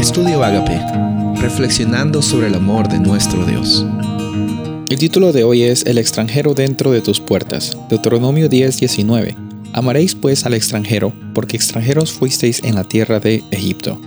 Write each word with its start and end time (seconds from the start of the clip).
Estudio 0.00 0.42
Agape, 0.42 0.80
reflexionando 1.42 2.22
sobre 2.22 2.46
el 2.46 2.54
amor 2.54 2.88
de 2.88 2.98
nuestro 2.98 3.44
Dios. 3.44 3.84
El 4.88 4.98
título 4.98 5.30
de 5.30 5.44
hoy 5.44 5.64
es 5.64 5.84
El 5.84 5.98
extranjero 5.98 6.54
dentro 6.54 6.90
de 6.90 7.02
tus 7.02 7.20
puertas, 7.20 7.76
Deuteronomio 7.90 8.48
10:19. 8.48 9.36
Amaréis 9.74 10.14
pues 10.14 10.46
al 10.46 10.54
extranjero, 10.54 11.12
porque 11.34 11.58
extranjeros 11.58 12.12
fuisteis 12.12 12.64
en 12.64 12.76
la 12.76 12.84
tierra 12.84 13.20
de 13.20 13.44
Egipto. 13.50 14.00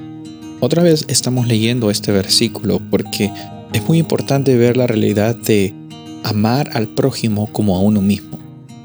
Otra 0.61 0.81
vez 0.81 1.05
estamos 1.09 1.45
leyendo 1.45 1.91
este 1.91 2.11
versículo 2.11 2.81
porque 2.89 3.31
es 3.71 3.87
muy 3.87 3.99
importante 3.99 4.57
ver 4.57 4.77
la 4.77 4.87
realidad 4.87 5.35
de 5.35 5.75
amar 6.23 6.71
al 6.73 6.87
prójimo 6.87 7.53
como 7.53 7.77
a 7.77 7.81
uno 7.81 8.01
mismo. 8.01 8.39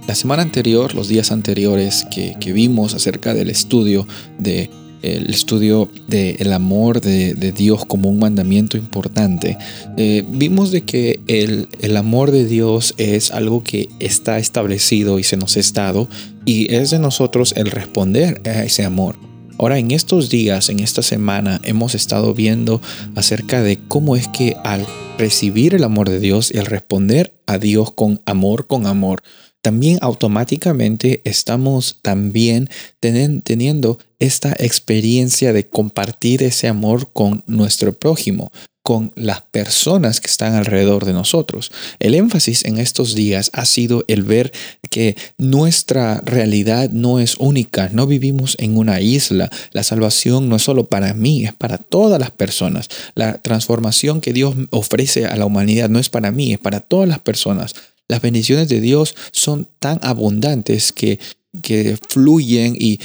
La 0.06 0.14
semana 0.14 0.42
anterior, 0.42 0.94
los 0.94 1.08
días 1.08 1.32
anteriores 1.32 2.04
que, 2.10 2.52
vimos 2.52 2.92
acerca 2.92 3.32
del 3.32 3.48
estudio 3.48 4.06
de 4.38 4.70
el 5.02 5.30
estudio 5.30 5.88
del 6.06 6.52
amor 6.52 7.00
de, 7.00 7.34
Dios 7.52 7.84
como 7.86 8.08
un 8.10 8.18
mandamiento 8.18 8.76
importante, 8.76 9.56
eh, 9.96 10.24
vimos 10.28 10.70
de 10.70 10.82
que 10.82 11.20
el, 11.26 11.68
el, 11.80 11.96
amor 11.96 12.30
de 12.30 12.44
Dios 12.44 12.94
es 12.98 13.30
algo 13.30 13.62
que 13.62 13.88
está 14.00 14.38
establecido 14.38 15.18
y 15.18 15.24
se 15.24 15.36
nos 15.36 15.56
ha 15.56 15.60
dado 15.72 16.08
y 16.44 16.74
es 16.74 16.90
de 16.90 16.98
nosotros 16.98 17.52
el 17.56 17.70
responder 17.70 18.40
a 18.44 18.64
ese 18.64 18.84
amor. 18.84 19.16
Ahora, 19.58 19.78
en 19.78 19.90
estos 19.90 20.30
días, 20.30 20.68
en 20.68 20.78
esta 20.78 21.02
semana, 21.02 21.60
hemos 21.64 21.96
estado 21.96 22.32
viendo 22.32 22.80
acerca 23.16 23.60
de 23.60 23.78
cómo 23.88 24.14
es 24.14 24.28
que 24.28 24.56
al 24.62 24.86
recibir 25.18 25.74
el 25.74 25.82
amor 25.82 26.08
de 26.08 26.20
Dios 26.20 26.52
y 26.54 26.58
al 26.58 26.66
responder 26.66 27.34
a 27.46 27.58
Dios 27.58 27.92
con 27.92 28.20
amor, 28.24 28.68
con 28.68 28.86
amor, 28.86 29.22
también 29.68 29.98
automáticamente 30.00 31.20
estamos 31.24 31.98
también 32.00 32.70
teniendo 33.00 33.98
esta 34.18 34.56
experiencia 34.58 35.52
de 35.52 35.68
compartir 35.68 36.42
ese 36.42 36.68
amor 36.68 37.10
con 37.12 37.44
nuestro 37.46 37.92
prójimo, 37.92 38.50
con 38.82 39.12
las 39.14 39.42
personas 39.42 40.22
que 40.22 40.28
están 40.28 40.54
alrededor 40.54 41.04
de 41.04 41.12
nosotros. 41.12 41.70
El 41.98 42.14
énfasis 42.14 42.64
en 42.64 42.78
estos 42.78 43.14
días 43.14 43.50
ha 43.52 43.66
sido 43.66 44.06
el 44.08 44.22
ver 44.22 44.52
que 44.88 45.16
nuestra 45.36 46.22
realidad 46.24 46.88
no 46.88 47.20
es 47.20 47.36
única, 47.36 47.90
no 47.92 48.06
vivimos 48.06 48.56
en 48.58 48.78
una 48.78 49.02
isla. 49.02 49.50
La 49.72 49.82
salvación 49.82 50.48
no 50.48 50.56
es 50.56 50.62
solo 50.62 50.88
para 50.88 51.12
mí, 51.12 51.44
es 51.44 51.52
para 51.52 51.76
todas 51.76 52.18
las 52.18 52.30
personas. 52.30 52.88
La 53.14 53.42
transformación 53.42 54.22
que 54.22 54.32
Dios 54.32 54.54
ofrece 54.70 55.26
a 55.26 55.36
la 55.36 55.44
humanidad 55.44 55.90
no 55.90 55.98
es 55.98 56.08
para 56.08 56.32
mí, 56.32 56.54
es 56.54 56.58
para 56.58 56.80
todas 56.80 57.06
las 57.06 57.18
personas. 57.18 57.74
Las 58.08 58.22
bendiciones 58.22 58.68
de 58.68 58.80
Dios 58.80 59.14
son 59.32 59.68
tan 59.78 60.00
abundantes 60.02 60.92
que, 60.92 61.18
que 61.62 61.98
fluyen 62.08 62.74
y, 62.78 62.98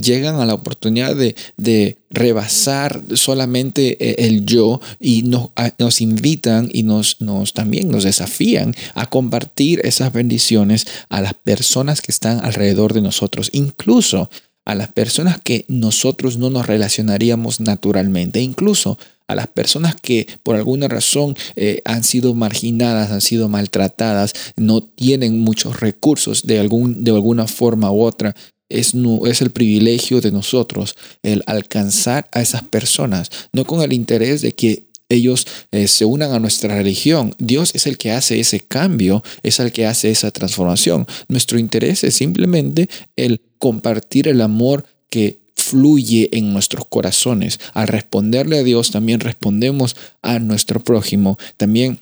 llegan 0.00 0.36
a 0.36 0.46
la 0.46 0.54
oportunidad 0.54 1.14
de, 1.16 1.98
rebasar 2.10 3.02
solamente 3.14 3.96
eh, 3.98 4.26
el 4.26 4.46
yo 4.46 4.80
y 5.00 5.22
nos, 5.22 5.50
nos 5.80 6.00
invitan 6.00 6.70
y 6.72 6.84
nos, 6.84 7.20
nos, 7.20 7.54
también 7.54 7.90
nos 7.90 8.04
desafían 8.04 8.72
a 8.94 9.10
compartir 9.10 9.80
esas 9.82 10.12
bendiciones 10.12 10.86
a 11.08 11.20
las 11.20 11.34
personas 11.34 12.00
que 12.00 12.12
están 12.12 12.44
alrededor 12.44 12.92
de 12.92 13.00
nosotros, 13.00 13.50
incluso 13.52 14.30
a 14.64 14.76
las 14.76 14.92
personas 14.92 15.40
que 15.42 15.64
nosotros 15.66 16.38
no 16.38 16.50
nos 16.50 16.66
relacionaríamos 16.66 17.60
naturalmente, 17.60 18.40
incluso 18.40 18.96
a 19.28 19.34
las 19.34 19.46
personas 19.48 19.96
que 20.00 20.26
por 20.42 20.56
alguna 20.56 20.88
razón 20.88 21.34
eh, 21.56 21.80
han 21.84 22.04
sido 22.04 22.34
marginadas, 22.34 23.10
han 23.10 23.20
sido 23.20 23.48
maltratadas, 23.48 24.34
no 24.56 24.82
tienen 24.82 25.40
muchos 25.40 25.80
recursos 25.80 26.46
de, 26.46 26.58
algún, 26.58 27.04
de 27.04 27.12
alguna 27.12 27.46
forma 27.46 27.90
u 27.90 28.02
otra. 28.02 28.34
Es, 28.68 28.94
no, 28.94 29.26
es 29.26 29.42
el 29.42 29.50
privilegio 29.50 30.20
de 30.20 30.32
nosotros 30.32 30.96
el 31.22 31.42
alcanzar 31.46 32.28
a 32.32 32.40
esas 32.40 32.62
personas, 32.62 33.30
no 33.52 33.64
con 33.64 33.82
el 33.82 33.92
interés 33.92 34.40
de 34.40 34.52
que 34.52 34.86
ellos 35.10 35.46
eh, 35.70 35.86
se 35.86 36.04
unan 36.04 36.32
a 36.32 36.40
nuestra 36.40 36.74
religión. 36.74 37.34
Dios 37.38 37.74
es 37.74 37.86
el 37.86 37.98
que 37.98 38.12
hace 38.12 38.40
ese 38.40 38.60
cambio, 38.60 39.22
es 39.42 39.60
el 39.60 39.70
que 39.70 39.86
hace 39.86 40.10
esa 40.10 40.30
transformación. 40.30 41.06
Nuestro 41.28 41.58
interés 41.58 42.04
es 42.04 42.14
simplemente 42.14 42.88
el 43.16 43.42
compartir 43.58 44.28
el 44.28 44.40
amor 44.40 44.84
que 45.10 45.43
fluye 45.74 46.28
en 46.30 46.52
nuestros 46.52 46.86
corazones. 46.86 47.58
Al 47.72 47.88
responderle 47.88 48.58
a 48.58 48.62
Dios, 48.62 48.92
también 48.92 49.18
respondemos 49.18 49.96
a 50.22 50.38
nuestro 50.38 50.78
prójimo. 50.78 51.36
También 51.56 52.00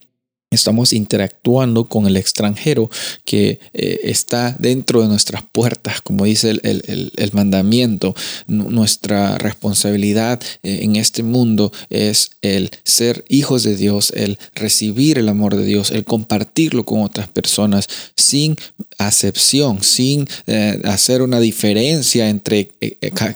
Estamos 0.53 0.93
interactuando 0.93 1.87
con 1.87 2.07
el 2.07 2.17
extranjero 2.17 2.91
que 3.25 3.59
eh, 3.73 4.01
está 4.05 4.55
dentro 4.59 5.01
de 5.01 5.09
nuestras 5.09 5.43
puertas, 5.43 6.03
como 6.03 6.27
dice 6.27 6.51
el, 6.51 7.31
mandamiento. 7.33 8.15
nuestra 8.47 9.39
responsabilidad 9.39 10.41
eh, 10.63 10.81
en 10.83 10.97
este 10.97 11.23
mundo 11.23 11.73
es 11.89 12.33
el 12.43 12.71
ser 12.85 13.25
hijos 13.29 13.63
de 13.63 13.77
Dios, 13.77 14.13
el 14.15 14.39
recibir 14.55 15.19
el 15.19 15.29
amor 15.29 15.57
de 15.57 15.65
Dios, 15.65 15.91
el 15.91 16.05
compartirlo 16.05 16.85
con 16.85 17.03
otras 17.03 17.29
personas 17.29 17.87
sin 18.15 18.57
acepción, 18.99 19.83
sin 19.83 20.29
eh, 20.47 20.81
hacer 20.85 21.23
una 21.23 21.41
diferencia 21.41 22.29
entre 22.29 22.71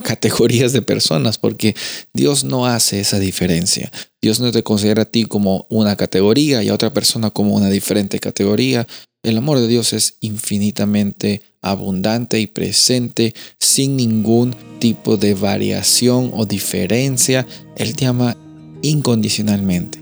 categorías 0.03 0.71
de 0.71 0.83
personas, 0.83 1.39
porque 1.39 1.75
Dios 2.13 2.43
no 2.43 2.67
hace 2.67 2.99
esa 2.99 3.19
diferencia. 3.19 3.91
Dios 4.21 4.39
no 4.39 4.51
te 4.51 4.63
considera 4.63 5.03
a 5.03 5.05
ti 5.05 5.25
como 5.25 5.67
una 5.69 5.95
categoría 5.95 6.63
y 6.63 6.69
a 6.69 6.73
otra 6.73 6.93
persona 6.93 7.29
como 7.29 7.55
una 7.55 7.69
diferente 7.69 8.19
categoría. 8.19 8.87
El 9.23 9.37
amor 9.37 9.59
de 9.59 9.67
Dios 9.67 9.93
es 9.93 10.17
infinitamente 10.21 11.43
abundante 11.61 12.39
y 12.39 12.47
presente 12.47 13.35
sin 13.59 13.95
ningún 13.95 14.55
tipo 14.79 15.17
de 15.17 15.33
variación 15.33 16.31
o 16.33 16.45
diferencia. 16.45 17.45
Él 17.75 17.95
te 17.95 18.05
ama 18.05 18.35
incondicionalmente. 18.81 20.01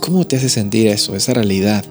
¿Cómo 0.00 0.26
te 0.26 0.36
hace 0.36 0.48
sentir 0.48 0.88
eso, 0.88 1.14
esa 1.14 1.34
realidad? 1.34 1.84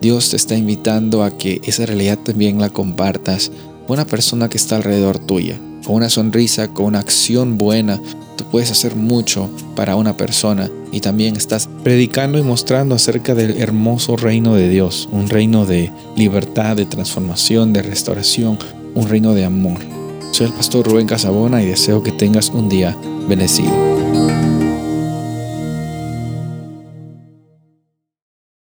Dios 0.00 0.30
te 0.30 0.36
está 0.36 0.56
invitando 0.56 1.22
a 1.22 1.36
que 1.36 1.60
esa 1.64 1.86
realidad 1.86 2.18
también 2.18 2.60
la 2.60 2.70
compartas 2.70 3.50
con 3.86 3.94
una 3.94 4.06
persona 4.06 4.48
que 4.48 4.58
está 4.58 4.76
alrededor 4.76 5.18
tuya, 5.18 5.60
con 5.86 5.96
una 5.96 6.10
sonrisa, 6.10 6.68
con 6.68 6.86
una 6.86 6.98
acción 6.98 7.56
buena, 7.56 8.00
Tú 8.36 8.44
puedes 8.44 8.70
hacer 8.70 8.96
mucho 8.96 9.48
para 9.74 9.96
una 9.96 10.16
persona 10.16 10.70
y 10.92 11.00
también 11.00 11.36
estás 11.36 11.68
predicando 11.82 12.38
y 12.38 12.42
mostrando 12.42 12.94
acerca 12.94 13.34
del 13.34 13.58
hermoso 13.58 14.16
reino 14.16 14.54
de 14.54 14.68
Dios, 14.68 15.08
un 15.10 15.28
reino 15.28 15.64
de 15.64 15.90
libertad, 16.16 16.76
de 16.76 16.84
transformación, 16.84 17.72
de 17.72 17.82
restauración, 17.82 18.58
un 18.94 19.08
reino 19.08 19.34
de 19.34 19.46
amor. 19.46 19.78
Soy 20.32 20.46
el 20.46 20.52
pastor 20.52 20.86
Rubén 20.86 21.06
Casabona 21.06 21.62
y 21.62 21.66
deseo 21.66 22.02
que 22.02 22.12
tengas 22.12 22.50
un 22.50 22.68
día 22.68 22.94
bendecido. 23.26 23.95